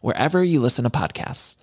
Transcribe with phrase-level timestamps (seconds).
[0.00, 1.56] wherever you listen to podcasts.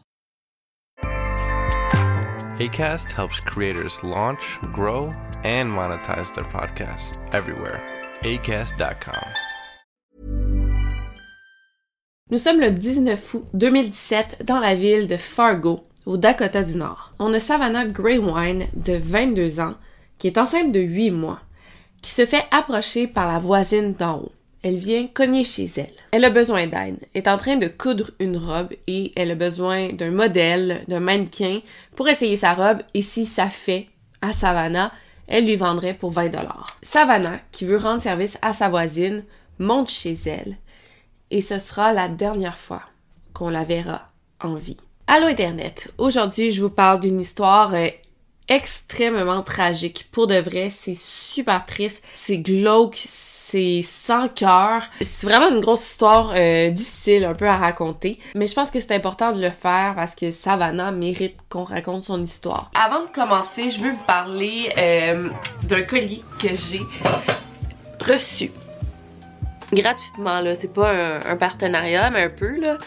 [2.60, 7.84] ACAST helps creators launch, grow, and monetize their podcasts everywhere.
[8.22, 9.34] ACAST.com.
[12.32, 17.12] Nous sommes le 19 août 2017 dans la ville de Fargo, au Dakota du Nord.
[17.20, 19.76] On a Savannah Greywine, de 22 ans,
[20.18, 21.42] qui est enceinte de 8 mois,
[22.02, 24.32] qui se fait approcher par la voisine d'en haut.
[24.66, 25.94] Elle vient cogner chez elle.
[26.10, 29.90] Elle a besoin d'aide, est en train de coudre une robe et elle a besoin
[29.90, 31.60] d'un modèle, d'un mannequin
[31.96, 33.90] pour essayer sa robe et si ça fait
[34.24, 34.92] à Savannah,
[35.28, 36.80] elle lui vendrait pour 20 dollars.
[36.82, 39.24] Savannah, qui veut rendre service à sa voisine,
[39.60, 40.58] monte chez elle
[41.30, 42.82] et ce sera la dernière fois
[43.34, 44.10] qu'on la verra
[44.42, 44.78] en vie.
[45.06, 47.90] Allô Internet, aujourd'hui je vous parle d'une histoire euh,
[48.48, 50.08] extrêmement tragique.
[50.12, 52.96] Pour de vrai, c'est super triste, c'est glauque,
[53.50, 54.84] c'est sans cœur.
[55.02, 58.80] C'est vraiment une grosse histoire euh, difficile un peu à raconter, mais je pense que
[58.80, 62.72] c'est important de le faire parce que Savannah mérite qu'on raconte son histoire.
[62.74, 65.30] Avant de commencer, je veux vous parler euh,
[65.64, 66.82] d'un collier que j'ai
[68.02, 68.52] reçu
[69.74, 72.78] gratuitement là, c'est pas un, un partenariat mais un peu là.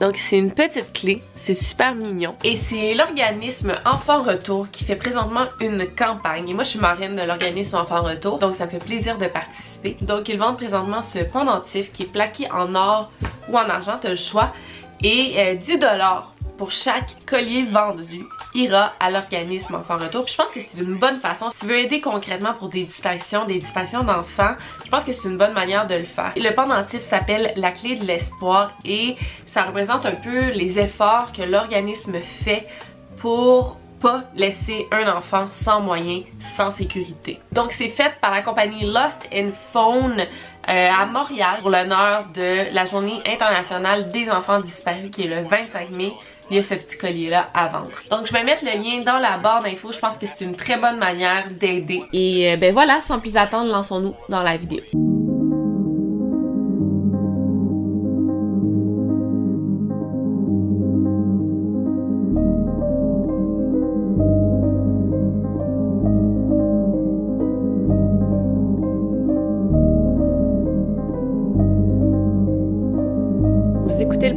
[0.00, 2.34] Donc c'est une petite clé, c'est super mignon.
[2.42, 6.48] Et c'est l'organisme Enfant Retour qui fait présentement une campagne.
[6.48, 9.26] Et moi je suis marraine de l'organisme Enfant Retour, donc ça me fait plaisir de
[9.26, 9.96] participer.
[10.00, 13.12] Donc ils vendent présentement ce pendentif qui est plaqué en or
[13.48, 14.52] ou en argent, tu as le choix.
[15.02, 16.22] Et euh, 10$
[16.56, 20.24] pour chaque collier vendu ira à l'organisme Enfant Retour.
[20.24, 21.50] Puis je pense que c'est une bonne façon.
[21.50, 24.54] Si tu veux aider concrètement pour des distinctions, des distinctions d'enfants,
[24.84, 26.32] je pense que c'est une bonne manière de le faire.
[26.36, 29.16] Le pendentif s'appelle la clé de l'espoir et
[29.46, 32.66] ça représente un peu les efforts que l'organisme fait
[33.16, 36.24] pour pas laisser un enfant sans moyens,
[36.56, 37.40] sans sécurité.
[37.52, 40.26] Donc c'est fait par la compagnie Lost and Phone euh,
[40.68, 45.90] à Montréal pour l'honneur de la journée internationale des enfants disparus qui est le 25
[45.90, 46.12] mai
[46.50, 47.90] il y a ce petit collier là à vendre.
[48.10, 50.56] Donc je vais mettre le lien dans la barre d'infos, je pense que c'est une
[50.56, 52.02] très bonne manière d'aider.
[52.12, 54.82] Et euh, ben voilà, sans plus attendre, lançons-nous dans la vidéo.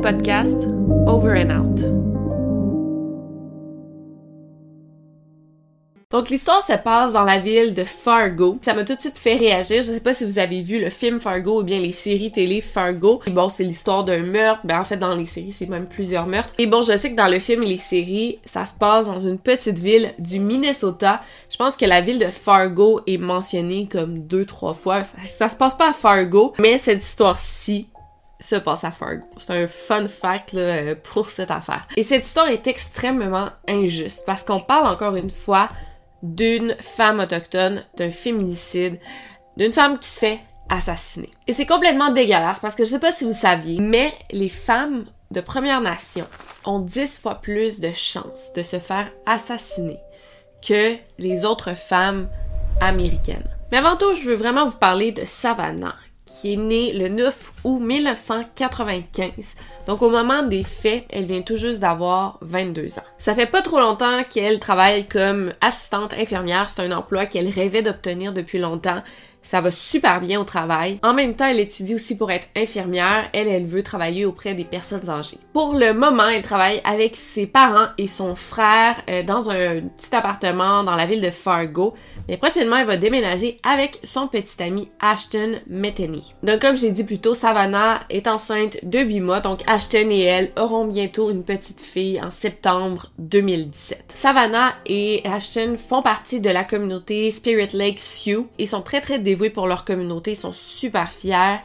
[0.08, 0.70] Podcast
[1.06, 1.82] Over and Out.
[6.10, 8.58] Donc l'histoire se passe dans la ville de Fargo.
[8.62, 9.82] Ça m'a tout de suite fait réagir.
[9.84, 12.62] Je sais pas si vous avez vu le film Fargo ou bien les séries télé
[12.62, 13.20] Fargo.
[13.28, 14.62] Et bon, c'est l'histoire d'un meurtre.
[14.64, 16.54] Ben en fait dans les séries, c'est même plusieurs meurtres.
[16.58, 19.18] Et bon, je sais que dans le film et les séries, ça se passe dans
[19.18, 21.22] une petite ville du Minnesota.
[21.50, 25.04] Je pense que la ville de Fargo est mentionnée comme deux trois fois.
[25.04, 27.88] Ça, ça se passe pas à Fargo, mais cette histoire-ci
[28.40, 29.26] se passe à Fargo.
[29.38, 31.88] C'est un fun fact euh, pour cette affaire.
[31.96, 35.70] Et cette histoire est extrêmement injuste parce qu'on parle encore une fois
[36.24, 39.00] d'une femme autochtone, d'un féminicide,
[39.56, 40.40] d'une femme qui se fait
[40.70, 41.32] assassiner.
[41.48, 45.06] Et c'est complètement dégueulasse parce que je sais pas si vous saviez, mais les femmes
[45.32, 46.28] de Première Nation
[46.66, 50.00] ont 10 fois plus de chances de se faire assassiner
[50.68, 52.30] que les autres femmes
[52.82, 53.48] américaines.
[53.72, 55.96] Mais avant tout, je veux vraiment vous parler de Savannah,
[56.28, 59.56] qui est née le 9 août 1995.
[59.88, 63.04] Donc au moment des faits, elle vient tout juste d'avoir 22 ans.
[63.18, 67.82] Ça fait pas trop longtemps qu'elle travaille comme assistante infirmière, c'est un emploi qu'elle rêvait
[67.82, 69.02] d'obtenir depuis longtemps.
[69.48, 71.00] Ça va super bien au travail.
[71.04, 73.30] En même temps, elle étudie aussi pour être infirmière.
[73.32, 75.38] Elle, elle veut travailler auprès des personnes âgées.
[75.54, 80.14] Pour le moment, elle travaille avec ses parents et son frère euh, dans un petit
[80.14, 81.94] appartement dans la ville de Fargo.
[82.28, 86.36] Mais prochainement, elle va déménager avec son petit ami Ashton Metheny.
[86.44, 89.40] Donc, comme j'ai dit plus tôt, Savannah est enceinte de 8 mois.
[89.40, 94.12] Donc, Ashton et elle auront bientôt une petite fille en septembre 2017.
[94.14, 98.50] Savannah et Ashton font partie de la communauté Spirit Lake Sioux.
[98.58, 101.60] Ils sont très très dévoués pour leur communauté, ils sont super fiers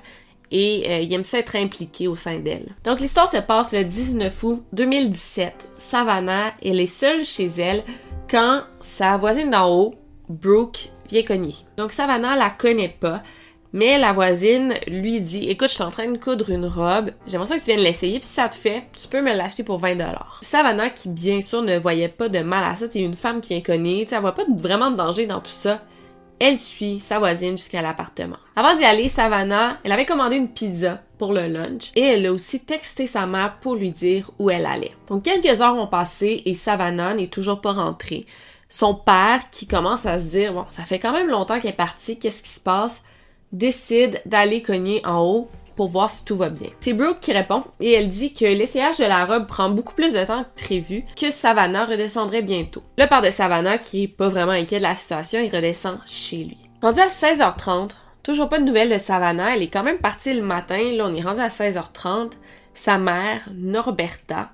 [0.52, 2.68] et euh, ils aiment ça impliqués au sein d'elle.
[2.84, 5.70] Donc l'histoire se passe le 19 août 2017.
[5.78, 7.82] Savannah, elle est seule chez elle
[8.30, 9.94] quand sa voisine d'en haut,
[10.28, 11.54] Brooke, vient cogner.
[11.76, 13.22] Donc Savannah la connaît pas,
[13.72, 17.48] mais la voisine lui dit Écoute, je suis en train de coudre une robe, j'aimerais
[17.48, 19.80] ça que tu viennes l'essayer, puis si ça te fait, tu peux me l'acheter pour
[19.80, 20.14] 20$.
[20.42, 23.54] Savannah, qui bien sûr ne voyait pas de mal à ça, c'est une femme qui
[23.54, 25.80] vient cogner, elle voit pas vraiment de danger dans tout ça.
[26.44, 28.34] Elle suit sa voisine jusqu'à l'appartement.
[28.56, 32.32] Avant d'y aller, Savannah, elle avait commandé une pizza pour le lunch et elle a
[32.32, 34.90] aussi texté sa mère pour lui dire où elle allait.
[35.06, 38.26] Donc quelques heures ont passé et Savannah n'est toujours pas rentrée.
[38.68, 41.74] Son père, qui commence à se dire, bon, ça fait quand même longtemps qu'elle est
[41.74, 43.04] partie, qu'est-ce qui se passe,
[43.52, 46.68] décide d'aller cogner en haut pour voir si tout va bien.
[46.80, 50.12] C'est Brooke qui répond et elle dit que l'essayage de la robe prend beaucoup plus
[50.12, 52.82] de temps que prévu, que Savannah redescendrait bientôt.
[52.98, 56.44] Le père de Savannah, qui est pas vraiment inquiet de la situation, il redescend chez
[56.44, 56.58] lui.
[56.80, 57.90] Rendu à 16h30,
[58.22, 61.14] toujours pas de nouvelles de Savannah, elle est quand même partie le matin, là on
[61.14, 62.32] est rendu à 16h30.
[62.74, 64.50] Sa mère, Norberta,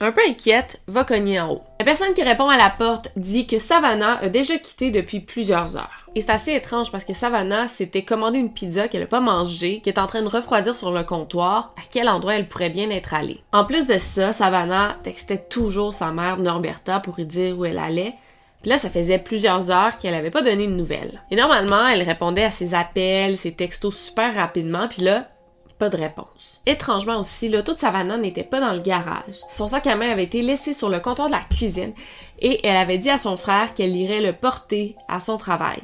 [0.00, 1.62] un peu inquiète, va cogner en haut.
[1.78, 5.76] La personne qui répond à la porte dit que Savannah a déjà quitté depuis plusieurs
[5.76, 6.06] heures.
[6.14, 9.80] Et c'est assez étrange parce que Savannah s'était commandé une pizza qu'elle n'a pas mangée,
[9.80, 12.90] qui est en train de refroidir sur le comptoir, à quel endroit elle pourrait bien
[12.90, 13.42] être allée?
[13.52, 17.78] En plus de ça, Savannah textait toujours sa mère Norberta pour lui dire où elle
[17.78, 18.14] allait,
[18.62, 21.22] puis là, ça faisait plusieurs heures qu'elle avait pas donné de nouvelles.
[21.30, 25.28] Et normalement, elle répondait à ses appels, ses textos super rapidement, puis là,
[25.78, 26.60] pas de réponse.
[26.66, 29.36] Étrangement aussi, l'auto de Savannah n'était pas dans le garage.
[29.54, 31.92] Son sac à main avait été laissé sur le comptoir de la cuisine
[32.40, 35.80] et elle avait dit à son frère qu'elle irait le porter à son travail.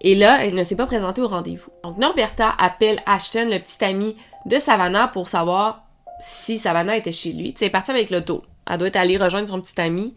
[0.00, 1.70] Et là, elle ne s'est pas présentée au rendez-vous.
[1.82, 5.82] Donc Norberta appelle Ashton, le petit ami de Savannah, pour savoir
[6.20, 7.50] si Savannah était chez lui.
[7.56, 8.42] Sais, elle est partie avec l'auto.
[8.70, 10.14] Elle doit être allée rejoindre son petit ami.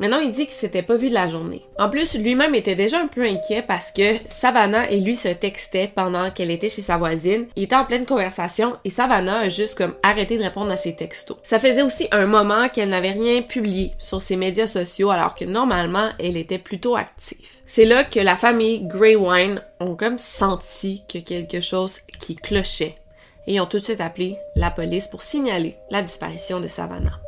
[0.00, 1.60] Maintenant, il dit qu'il s'était pas vu de la journée.
[1.78, 5.92] En plus, lui-même était déjà un peu inquiet parce que Savannah et lui se textaient
[5.94, 7.46] pendant qu'elle était chez sa voisine.
[7.54, 10.96] Il était en pleine conversation et Savannah a juste comme arrêté de répondre à ses
[10.96, 11.36] textos.
[11.42, 15.44] Ça faisait aussi un moment qu'elle n'avait rien publié sur ses médias sociaux alors que
[15.44, 17.46] normalement, elle était plutôt active.
[17.66, 22.96] C'est là que la famille Greywine ont comme senti que quelque chose qui clochait
[23.46, 27.20] et ont tout de suite appelé la police pour signaler la disparition de Savannah.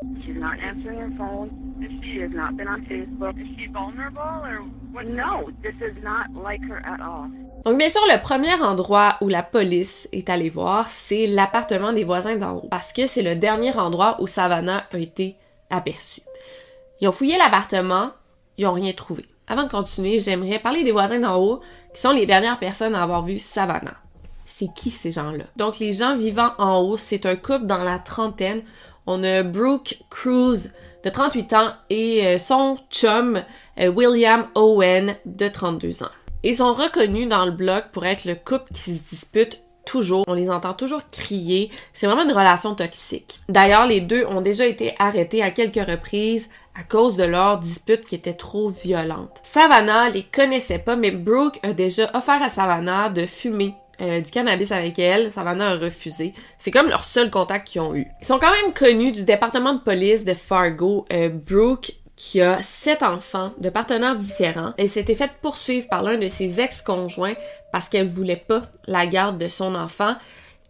[7.65, 12.05] Donc bien sûr, le premier endroit où la police est allée voir, c'est l'appartement des
[12.05, 15.37] voisins d'en haut, parce que c'est le dernier endroit où Savannah a été
[15.71, 16.23] aperçue.
[17.01, 18.11] Ils ont fouillé l'appartement,
[18.59, 19.25] ils n'ont rien trouvé.
[19.49, 21.61] Avant de continuer, j'aimerais parler des voisins d'en haut,
[21.95, 23.97] qui sont les dernières personnes à avoir vu Savannah.
[24.45, 25.45] C'est qui ces gens-là?
[25.57, 28.63] Donc les gens vivant en haut, c'est un couple dans la trentaine.
[29.07, 30.71] On a Brooke Cruz,
[31.05, 33.43] de 38 ans, et euh, son chum,
[33.81, 36.11] euh, William Owen, de 32 ans.
[36.45, 40.25] Ils sont reconnus dans le bloc pour être le couple qui se dispute toujours.
[40.27, 41.71] On les entend toujours crier.
[41.93, 43.39] C'est vraiment une relation toxique.
[43.49, 48.07] D'ailleurs, les deux ont déjà été arrêtés à quelques reprises à cause de leur dispute
[48.07, 49.39] qui était trop violente.
[49.43, 54.31] Savannah les connaissait pas, mais Brooke a déjà offert à Savannah de fumer euh, du
[54.31, 55.31] cannabis avec elle.
[55.31, 56.35] Savannah a refusé.
[56.59, 58.07] C'est comme leur seul contact qu'ils ont eu.
[58.21, 61.07] Ils sont quand même connus du département de police de Fargo.
[61.13, 64.75] Euh, Brooke qui a sept enfants de partenaires différents.
[64.77, 67.35] Elle s'était faite poursuivre par l'un de ses ex-conjoints
[67.73, 70.15] parce qu'elle voulait pas la garde de son enfant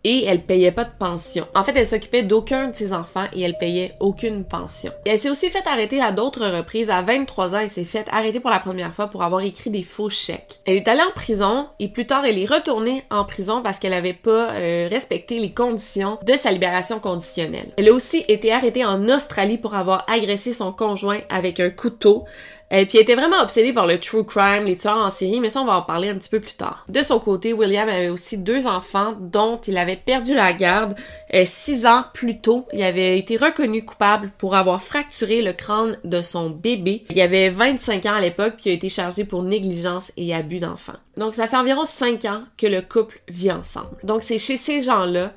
[0.04, 1.46] et elle payait pas de pension.
[1.54, 4.92] En fait, elle s'occupait d'aucun de ses enfants et elle payait aucune pension.
[5.06, 6.90] elle s'est aussi fait arrêter à d'autres reprises.
[6.90, 9.82] À 23 ans, elle s'est fait arrêter pour la première fois pour avoir écrit des
[9.82, 10.60] faux chèques.
[10.64, 13.92] Elle est allée en prison et plus tard, elle est retournée en prison parce qu'elle
[13.92, 17.72] avait pas euh, respecté les conditions de sa libération conditionnelle.
[17.76, 22.24] Elle a aussi été arrêtée en Australie pour avoir agressé son conjoint avec un couteau.
[22.74, 25.50] Et puis elle était vraiment obsédée par le true crime, les tueurs en série, mais
[25.50, 26.84] ça on va en parler un petit peu plus tard.
[26.88, 30.94] De son côté, William avait aussi deux enfants dont il avait perdu la garde
[31.34, 32.66] euh, six ans plus tôt.
[32.72, 37.04] Il avait été reconnu coupable pour avoir fracturé le crâne de son bébé.
[37.10, 40.94] Il avait 25 ans à l'époque puis a été chargé pour négligence et abus d'enfant.
[41.18, 43.96] Donc ça fait environ cinq ans que le couple vit ensemble.
[44.02, 45.32] Donc c'est chez ces gens-là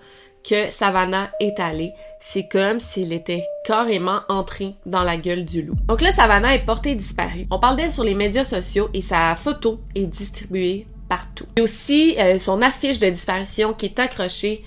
[0.47, 1.91] que Savannah est allée.
[2.27, 5.75] C'est comme s'il était carrément entré dans la gueule du loup.
[5.87, 7.45] Donc là, Savannah est portée disparue.
[7.51, 11.45] On parle d'elle sur les médias sociaux et sa photo est distribuée partout.
[11.57, 14.65] A aussi euh, son affiche de disparition qui est accrochée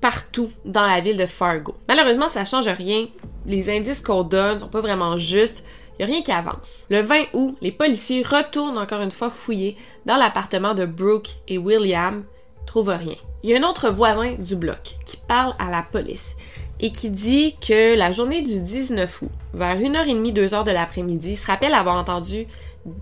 [0.00, 1.76] partout dans la ville de Fargo.
[1.88, 3.06] Malheureusement, ça change rien.
[3.46, 5.62] Les indices qu'on donne sont pas vraiment justes.
[5.98, 6.86] Il n'y a rien qui avance.
[6.88, 11.58] Le 20 août, les policiers retournent encore une fois fouiller dans l'appartement de Brooke et
[11.58, 12.24] William.
[12.66, 13.16] Trouvent rien.
[13.42, 16.34] Il y a un autre voisin du bloc qui parle à la police
[16.80, 21.46] et qui dit que la journée du 19 août, vers 1h30, 2h de l'après-midi, se
[21.46, 22.46] rappelle avoir entendu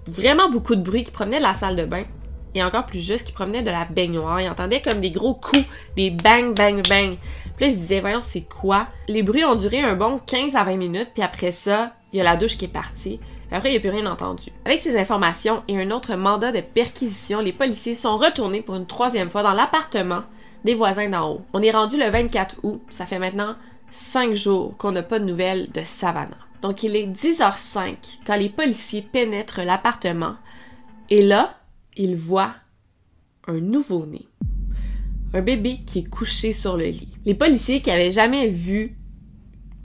[0.07, 2.05] vraiment beaucoup de bruit qui provenait de la salle de bain
[2.55, 4.41] et encore plus juste qui provenait de la baignoire.
[4.41, 7.17] Il entendait comme des gros coups, des bang, bang, bang.
[7.57, 8.89] Puis là, il se disait, voyons, c'est quoi?
[9.09, 12.21] Les bruits ont duré un bon 15 à 20 minutes, puis après ça, il y
[12.21, 13.21] a la douche qui est partie.
[13.51, 14.51] Après, il n'y a plus rien entendu.
[14.65, 18.87] Avec ces informations et un autre mandat de perquisition, les policiers sont retournés pour une
[18.87, 20.23] troisième fois dans l'appartement
[20.65, 21.43] des voisins d'en haut.
[21.53, 22.83] On est rendu le 24 août.
[22.91, 23.57] Ça fait maintenant
[23.91, 26.39] cinq jours qu'on n'a pas de nouvelles de Savannah.
[26.63, 30.37] Donc, il est 10h05 quand les policiers pénètrent l'appartement.
[31.11, 31.59] Et là,
[31.97, 32.55] ils voient
[33.49, 34.29] un nouveau-né.
[35.35, 37.13] Un bébé qui est couché sur le lit.
[37.25, 38.97] Les policiers qui avaient jamais vu,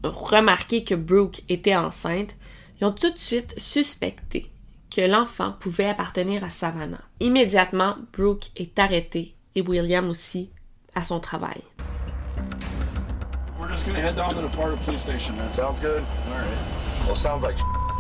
[0.04, 2.36] remarqué que Brooke était enceinte,
[2.82, 4.52] ont tout de suite suspecté
[4.96, 7.02] que l'enfant pouvait appartenir à Savannah.
[7.20, 10.52] Immédiatement, Brooke est arrêté et William aussi
[10.98, 11.62] à son travail.
[13.60, 15.52] We're just gonna head down to the Florida police station, man.
[15.54, 16.04] Sounds good.
[16.28, 17.08] All right.
[17.08, 17.58] Well, sounds like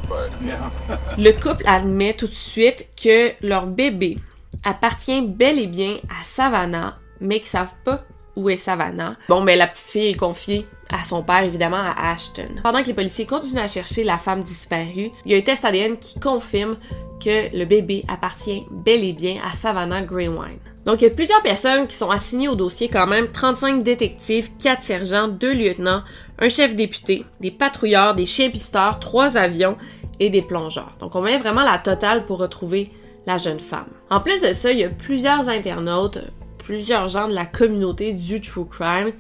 [0.08, 0.70] but Yeah.
[1.18, 4.18] Le couple admet tout de suite que leur bébé
[4.64, 8.04] appartient bel et bien à Savannah, mais qu'ils savent pas
[8.36, 9.18] où est Savannah.
[9.30, 12.48] Bon, mais la petite fille est confiée à son père, évidemment, à Ashton.
[12.64, 15.66] Pendant que les policiers continuent à chercher la femme disparue, il y a un test
[15.66, 16.78] ADN qui confirme
[17.20, 20.60] que le bébé appartient bel et bien à Savannah Greywine.
[20.88, 24.52] Donc, il y a plusieurs personnes qui sont assignées au dossier quand même, 35 détectives,
[24.58, 26.02] 4 sergents, 2 lieutenants,
[26.40, 29.76] un chef député, des patrouilleurs, des chiens pisteurs, 3 avions
[30.22, 30.96] et des plongeurs.
[31.02, 32.90] Donc, on met vraiment la totale pour retrouver
[33.26, 33.90] la jeune femme.
[34.10, 36.20] En plus de ça, il y a plusieurs internautes,
[36.58, 39.12] plusieurs gens de la communauté du true crime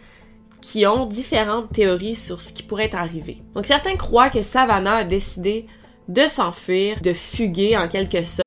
[0.61, 3.39] qui ont différentes théories sur ce qui pourrait arrivé.
[3.53, 5.65] Donc certains croient que Savannah a décidé
[6.07, 8.46] de s'enfuir, de fuguer en quelque sorte.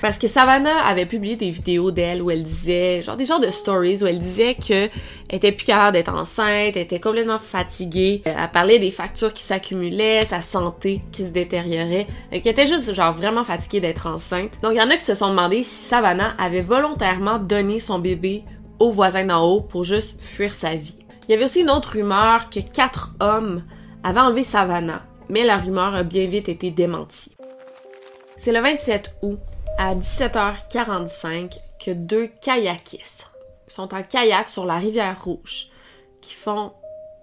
[0.00, 3.50] Parce que Savannah avait publié des vidéos d'elle où elle disait, genre des genres de
[3.50, 4.88] stories où elle disait que
[5.28, 9.32] elle était plus capable d'être enceinte, elle était complètement fatiguée, Euh, elle parlait des factures
[9.32, 14.58] qui s'accumulaient, sa santé qui se détériorait, qu'elle était juste genre vraiment fatiguée d'être enceinte.
[14.62, 17.98] Donc il y en a qui se sont demandé si Savannah avait volontairement donné son
[17.98, 18.44] bébé
[18.78, 20.96] au voisin d'en haut pour juste fuir sa vie.
[21.28, 23.62] Il y avait aussi une autre rumeur que quatre hommes
[24.02, 27.36] avaient enlevé Savannah, mais la rumeur a bien vite été démentie.
[28.42, 29.38] C'est le 27 août,
[29.76, 33.30] à 17h45, que deux kayakistes
[33.68, 35.66] sont en kayak sur la rivière Rouge,
[36.22, 36.72] qui font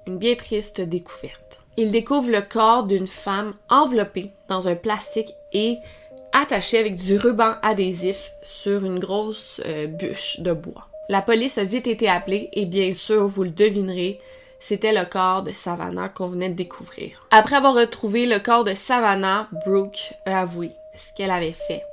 [0.05, 1.59] une bien triste découverte.
[1.75, 5.77] Ils découvrent le corps d'une femme enveloppée dans un plastique et
[6.33, 10.88] attachée avec du ruban adhésif sur une grosse euh, bûche de bois.
[11.09, 14.19] La police a vite été appelée et bien sûr, vous le devinerez,
[14.59, 17.25] c'était le corps de Savannah qu'on venait de découvrir.
[17.31, 21.84] Après avoir retrouvé le corps de Savannah, Brooke a avoué ce qu'elle avait fait.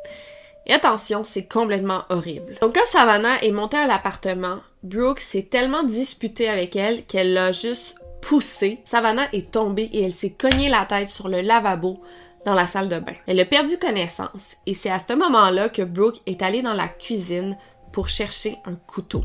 [0.67, 2.57] Et attention, c'est complètement horrible.
[2.63, 7.53] Donc quand Savannah est montée à l'appartement, Brooke s'est tellement disputée avec elle qu'elle l'a
[7.53, 8.81] juste poussée.
[8.85, 12.01] Savannah est tombée et elle s'est cognée la tête sur le lavabo
[12.47, 13.15] dans la salle de bain.
[13.27, 16.89] Elle a perdu connaissance et c'est à ce moment-là que Brooke est allée dans la
[16.89, 17.57] cuisine
[17.93, 19.23] pour chercher un couteau.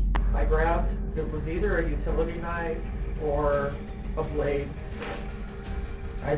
[6.22, 6.36] I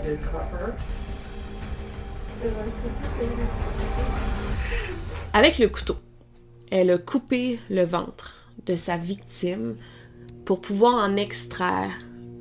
[5.32, 5.96] Avec le couteau,
[6.70, 8.34] elle a coupé le ventre
[8.66, 9.76] de sa victime
[10.44, 11.92] pour pouvoir en extraire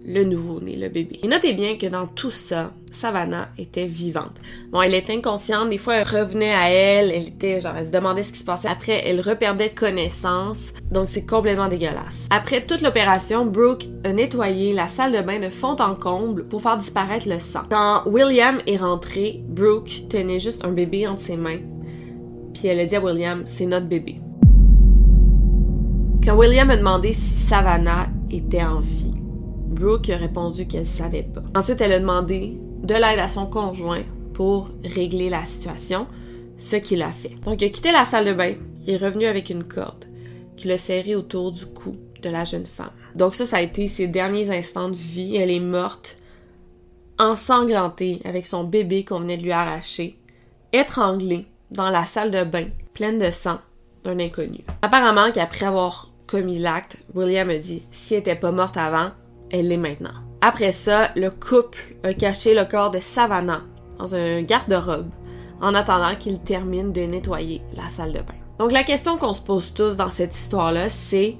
[0.03, 1.19] le nouveau-né, le bébé.
[1.23, 4.39] Et notez bien que dans tout ça, Savannah était vivante.
[4.71, 7.91] Bon, elle était inconsciente, des fois elle revenait à elle, elle était genre, elle se
[7.91, 8.67] demandait ce qui se passait.
[8.67, 12.27] Après, elle reperdait connaissance, donc c'est complètement dégueulasse.
[12.29, 16.61] Après toute l'opération, Brooke a nettoyé la salle de bain de fond en comble pour
[16.61, 17.61] faire disparaître le sang.
[17.69, 21.59] Quand William est rentré, Brooke tenait juste un bébé entre ses mains.
[22.53, 24.19] Puis elle a dit à William, c'est notre bébé.
[26.23, 29.13] Quand William a demandé si Savannah était en vie,
[29.71, 31.41] Brooke a répondu qu'elle savait pas.
[31.57, 36.07] Ensuite, elle a demandé de l'aide à son conjoint pour régler la situation,
[36.57, 37.35] ce qu'il a fait.
[37.45, 40.05] Donc, il a quitté la salle de bain, il est revenu avec une corde
[40.55, 42.91] qu'il a serrée autour du cou de la jeune femme.
[43.15, 45.35] Donc ça, ça a été ses derniers instants de vie.
[45.35, 46.17] Elle est morte,
[47.17, 50.17] ensanglantée avec son bébé qu'on venait de lui arracher,
[50.71, 53.59] étranglée dans la salle de bain, pleine de sang
[54.03, 54.63] d'un inconnu.
[54.81, 59.11] Apparemment qu'après avoir commis l'acte, William a dit si elle était pas morte avant,
[59.51, 60.30] elle l'est maintenant.
[60.41, 63.61] Après ça, le couple a caché le corps de Savannah
[63.99, 65.09] dans un garde-robe
[65.61, 68.33] en attendant qu'il termine de nettoyer la salle de bain.
[68.57, 71.35] Donc la question qu'on se pose tous dans cette histoire-là, c'est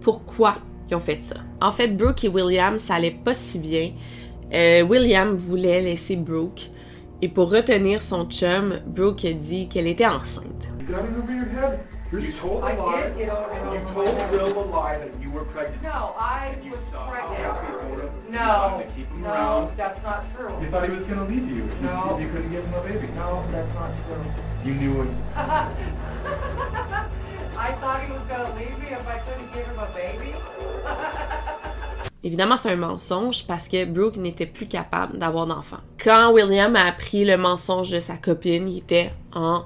[0.00, 0.56] pourquoi
[0.90, 1.36] ils ont fait ça?
[1.60, 3.92] En fait, Brooke et William, ça allait pas si bien.
[4.54, 6.70] Euh, William voulait laisser Brooke
[7.20, 10.68] et pour retenir son chum, Brooke a dit qu'elle était enceinte.
[12.10, 13.02] You told I a lie.
[13.08, 15.82] did get over You told Will a lie that you were pregnant.
[15.82, 18.08] No, I You was saw how pregnant.
[18.26, 19.76] You No, to keep him no, around.
[19.76, 20.54] that's not true.
[20.62, 21.56] You thought he was going to leave you.
[21.64, 22.18] You- No.
[22.18, 23.08] You couldn't give him a baby.
[23.14, 24.24] No, that's not true.
[24.64, 25.10] You knew it.
[27.58, 30.34] I thought he was gonna leave me if I couldn't give him a baby.
[32.24, 35.78] Évidemment, c'est un mensonge parce que Brooke n'était plus capable d'avoir d'enfant.
[36.02, 39.64] Quand William a appris le mensonge de sa copine, il était en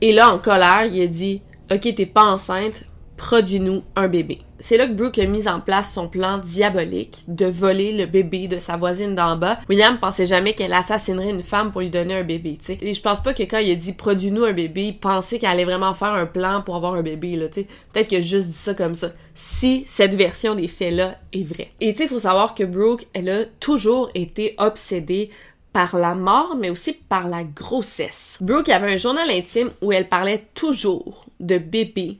[0.00, 2.84] Et là, en colère, il a dit Ok, t'es pas enceinte,
[3.16, 4.40] produis-nous un bébé.
[4.58, 8.46] C'est là que Brooke a mis en place son plan diabolique de voler le bébé
[8.46, 9.58] de sa voisine d'en bas.
[9.68, 12.78] William pensait jamais qu'elle assassinerait une femme pour lui donner un bébé, tu sais.
[12.80, 15.50] Et je pense pas que quand il a dit produis-nous un bébé, il pensait qu'elle
[15.50, 17.66] allait vraiment faire un plan pour avoir un bébé, là, tu sais.
[17.92, 19.10] Peut-être qu'il a juste dit ça comme ça.
[19.34, 21.70] Si cette version des faits-là est vraie.
[21.80, 25.30] Et tu sais, il faut savoir que Brooke, elle a toujours été obsédée
[25.72, 28.38] par la mort, mais aussi par la grossesse.
[28.40, 32.18] Brooke avait un journal intime où elle parlait toujours de bébé.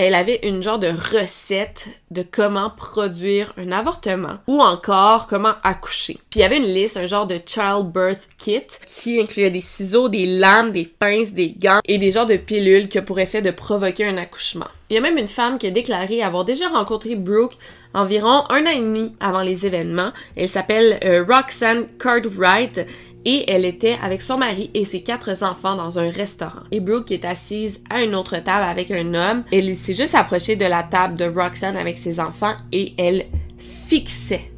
[0.00, 6.20] Elle avait une genre de recette de comment produire un avortement ou encore comment accoucher.
[6.30, 10.08] Puis il y avait une liste, un genre de childbirth kit qui incluait des ciseaux,
[10.08, 13.42] des lames, des pinces, des gants et des genres de pilules qui ont pour effet
[13.42, 14.68] de provoquer un accouchement.
[14.88, 17.56] Il y a même une femme qui a déclaré avoir déjà rencontré Brooke
[17.92, 20.12] environ un an et demi avant les événements.
[20.36, 22.86] Elle s'appelle euh, Roxanne Cartwright
[23.24, 26.62] et elle était avec son mari et ses quatre enfants dans un restaurant.
[26.70, 29.42] Et Brooke est assise à une autre table avec un homme.
[29.52, 33.26] Elle s'est juste approchée de la table de Roxanne avec ses enfants et elle
[33.58, 34.50] fixait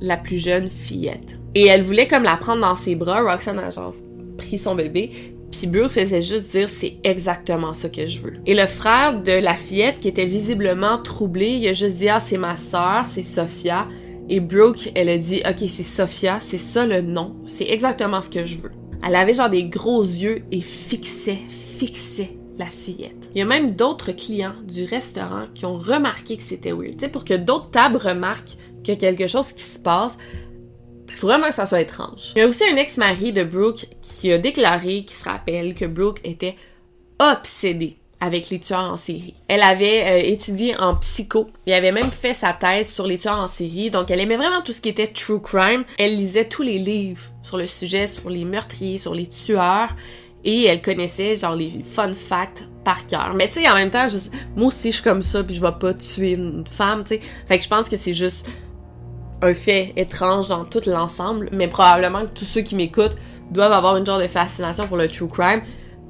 [0.00, 1.38] la plus jeune fillette.
[1.54, 3.22] Et elle voulait comme la prendre dans ses bras.
[3.22, 3.94] Roxanne a genre
[4.36, 5.10] pris son bébé.
[5.52, 8.34] Puis Brooke faisait juste dire c'est exactement ça que je veux.
[8.46, 12.20] Et le frère de la fillette qui était visiblement troublé, il a juste dit ah
[12.20, 13.86] c'est ma sœur, c'est Sophia.
[14.28, 18.28] Et Brooke, elle a dit ok c'est Sophia, c'est ça le nom, c'est exactement ce
[18.28, 18.72] que je veux.
[19.04, 23.30] Elle avait genre des gros yeux et fixait, fixait la fillette.
[23.34, 26.92] Il y a même d'autres clients du restaurant qui ont remarqué que c'était weird.
[26.92, 30.16] Tu sais, pour que d'autres tables remarquent qu'il y a quelque chose qui se passe,
[31.08, 32.32] il faut vraiment que ça soit étrange.
[32.36, 35.84] Il y a aussi un ex-mari de Brooke qui a déclaré, qui se rappelle, que
[35.84, 36.56] Brooke était
[37.18, 39.34] obsédée avec les tueurs en série.
[39.48, 43.40] Elle avait euh, étudié en psycho et avait même fait sa thèse sur les tueurs
[43.40, 45.82] en série, donc elle aimait vraiment tout ce qui était true crime.
[45.98, 49.88] Elle lisait tous les livres sur le sujet, sur les meurtriers, sur les tueurs,
[50.44, 53.32] et elle connaissait genre les fun facts par cœur.
[53.34, 54.06] Mais tu sais, en même temps,
[54.54, 57.20] moi aussi je suis comme ça, puis je vais pas tuer une femme, tu sais.
[57.48, 58.48] Fait que je pense que c'est juste
[59.42, 63.16] un fait étrange dans tout l'ensemble, mais probablement que tous ceux qui m'écoutent
[63.50, 65.62] doivent avoir une genre de fascination pour le true crime.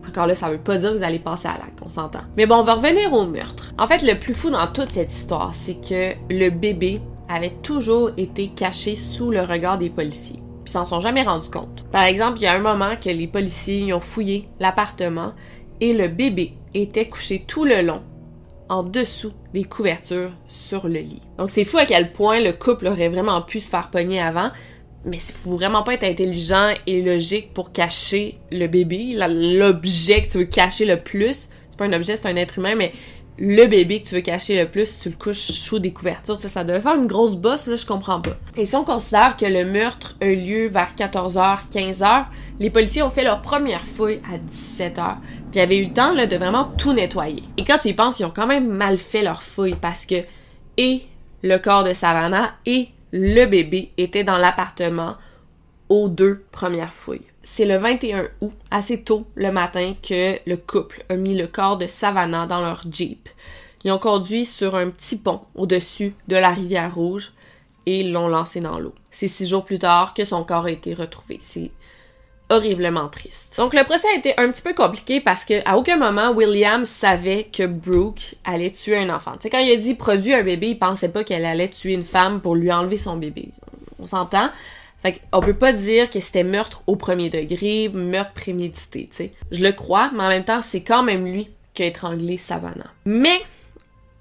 [0.09, 2.23] Encore là, ça veut pas dire que vous allez passer à l'acte, on s'entend.
[2.37, 3.73] Mais bon, on va revenir au meurtre.
[3.79, 8.11] En fait, le plus fou dans toute cette histoire, c'est que le bébé avait toujours
[8.17, 10.41] été caché sous le regard des policiers.
[10.65, 11.85] Puis s'en sont jamais rendus compte.
[11.91, 15.33] Par exemple, il y a un moment que les policiers y ont fouillé l'appartement
[15.81, 18.03] et le bébé était couché tout le long
[18.69, 21.23] en dessous des couvertures sur le lit.
[21.37, 24.51] Donc c'est fou à quel point le couple aurait vraiment pu se faire pogner avant,
[25.05, 30.31] mais il faut vraiment pas être intelligent et logique pour cacher le bébé, l'objet que
[30.31, 31.49] tu veux cacher le plus.
[31.71, 32.93] C'est pas un objet, c'est un être humain, mais
[33.38, 36.37] le bébé que tu veux cacher le plus, tu le couches sous des couvertures.
[36.37, 38.37] Tu sais, ça devait faire une grosse bosse, là, je comprends pas.
[38.57, 42.27] Et si on considère que le meurtre a eu lieu vers 14h, 15h,
[42.61, 45.17] les policiers ont fait leur première fouille à 17h.
[45.51, 47.43] Puis ils avaient eu le temps de vraiment tout nettoyer.
[47.57, 50.17] Et quand ils pensent, ils ont quand même mal fait leur fouille parce que
[50.77, 51.03] et
[51.43, 55.16] le corps de Savannah et le bébé étaient dans l'appartement
[55.88, 57.27] aux deux premières fouilles.
[57.42, 61.77] C'est le 21 août, assez tôt le matin, que le couple a mis le corps
[61.77, 63.29] de Savannah dans leur Jeep.
[63.85, 67.33] Ils ont conduit sur un petit pont au-dessus de la rivière Rouge
[67.85, 68.94] et l'ont lancé dans l'eau.
[69.11, 71.40] C'est six jours plus tard que son corps a été retrouvé.
[72.53, 73.55] Horriblement triste.
[73.57, 76.85] Donc le procès a été un petit peu compliqué parce que à aucun moment William
[76.85, 79.33] savait que Brooke allait tuer un enfant.
[79.33, 81.95] Tu sais quand il a dit produit un bébé, il pensait pas qu'elle allait tuer
[81.95, 83.49] une femme pour lui enlever son bébé.
[83.99, 84.51] On s'entend?
[85.03, 89.33] Fait qu'on peut pas dire que c'était meurtre au premier degré, meurtre prémédité, tu sais.
[89.51, 92.93] Je le crois, mais en même temps, c'est quand même lui qui a étranglé Savannah.
[93.05, 93.41] Mais,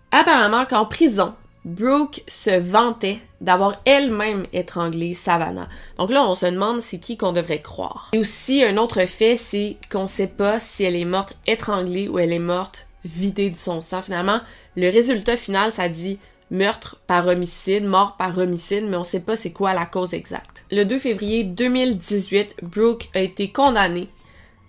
[0.10, 5.70] apparemment qu'en prison, Brooke se vantait d'avoir elle-même étranglé Savannah.
[5.98, 8.10] Donc là, on se demande c'est qui qu'on devrait croire.
[8.14, 12.18] Et aussi, un autre fait, c'est qu'on sait pas si elle est morte étranglée ou
[12.18, 14.02] elle est morte vidée de son sang.
[14.02, 14.42] Finalement,
[14.76, 16.18] le résultat final, ça dit
[16.50, 20.64] meurtre par homicide, mort par homicide, mais on sait pas c'est quoi la cause exacte.
[20.72, 24.10] Le 2 février 2018, Brooke a été condamnée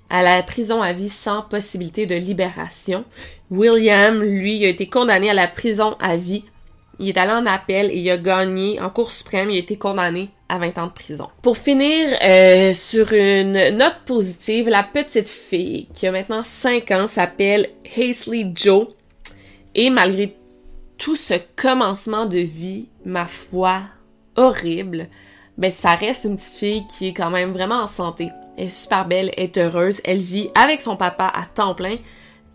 [0.09, 3.05] à la prison à vie sans possibilité de libération.
[3.51, 6.45] William, lui, a été condamné à la prison à vie.
[6.99, 9.51] Il est allé en appel et il a gagné en Cour suprême.
[9.51, 11.29] Il a été condamné à 20 ans de prison.
[11.41, 17.07] Pour finir euh, sur une note positive, la petite fille qui a maintenant 5 ans
[17.07, 18.89] s'appelle Hazley Joe
[19.75, 20.37] et malgré
[20.99, 23.81] tout ce commencement de vie, ma foi,
[24.37, 25.09] horrible,
[25.59, 28.31] ben ça reste une petite fille qui est quand même vraiment en santé.
[28.57, 31.97] Elle est super belle, elle est heureuse, elle vit avec son papa à temps plein,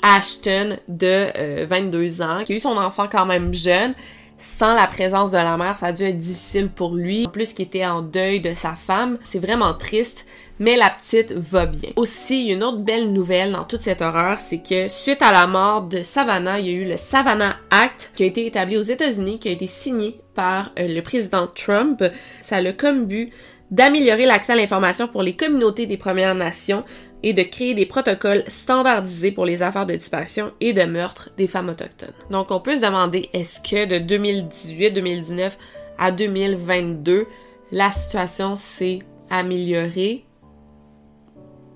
[0.03, 3.95] Ashton de 22 euh, ans, qui a eu son enfant quand même jeune.
[4.37, 7.25] Sans la présence de la mère, ça a dû être difficile pour lui.
[7.25, 10.25] En plus, qu'il était en deuil de sa femme, c'est vraiment triste
[10.59, 11.89] mais la petite va bien.
[11.95, 15.83] Aussi, une autre belle nouvelle dans toute cette horreur, c'est que suite à la mort
[15.83, 19.39] de Savannah, il y a eu le Savannah Act qui a été établi aux États-Unis,
[19.39, 22.03] qui a été signé par euh, le président Trump.
[22.41, 23.31] Ça a comme but
[23.69, 26.83] d'améliorer l'accès à l'information pour les communautés des Premières Nations
[27.23, 31.47] et de créer des protocoles standardisés pour les affaires de disparition et de meurtre des
[31.47, 32.13] femmes autochtones.
[32.29, 35.53] Donc on peut se demander est-ce que de 2018-2019
[35.97, 37.25] à 2022,
[37.71, 38.99] la situation s'est
[39.29, 40.25] améliorée?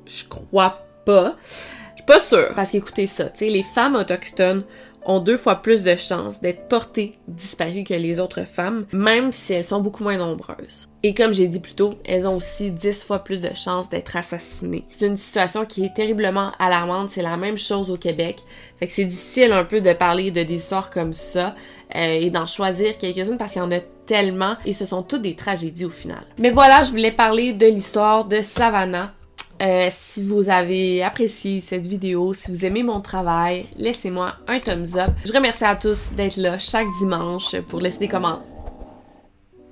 [0.06, 1.36] Je crois pas.
[1.41, 2.54] Je suis pas sûre.
[2.56, 4.63] Parce qu'écoutez ça, tu sais, les femmes autochtones
[5.06, 9.54] ont deux fois plus de chances d'être portées disparues que les autres femmes, même si
[9.54, 10.88] elles sont beaucoup moins nombreuses.
[11.04, 14.16] Et comme j'ai dit plus tôt, elles ont aussi dix fois plus de chances d'être
[14.16, 14.86] assassinées.
[14.90, 18.38] C'est une situation qui est terriblement alarmante, c'est la même chose au Québec.
[18.78, 21.56] Fait que c'est difficile un peu de parler de des histoires comme ça
[21.96, 25.22] euh, et d'en choisir quelques-unes parce qu'il y en a tellement et ce sont toutes
[25.22, 26.24] des tragédies au final.
[26.38, 29.14] Mais voilà, je voulais parler de l'histoire de Savannah
[29.62, 34.97] euh, si vous avez apprécié cette vidéo, si vous aimez mon travail, laissez-moi un thumbs
[34.97, 35.12] up.
[35.24, 38.47] Je remercie à tous d'être là chaque dimanche pour laisser des commentaires.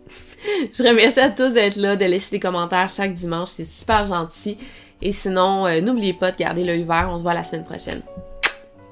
[0.74, 4.58] Je remercie à tous d'être là, de laisser des commentaires chaque dimanche, c'est super gentil.
[5.02, 8.02] Et sinon, euh, n'oubliez pas de garder l'œil vert, on se voit la semaine prochaine.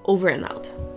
[0.05, 0.96] Over and out.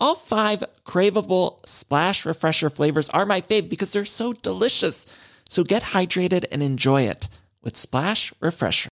[0.00, 5.06] All five craveable splash refresher flavors are my fave because they're so delicious.
[5.48, 7.28] So get hydrated and enjoy it
[7.62, 8.88] with Splash Refresher.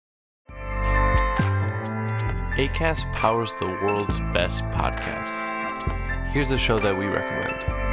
[2.55, 6.29] ACAST powers the world's best podcasts.
[6.31, 7.92] Here's a show that we recommend.